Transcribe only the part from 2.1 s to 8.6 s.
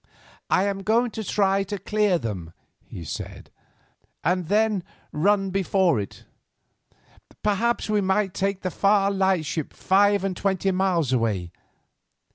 them," he said, "and then run before it. Perhaps we might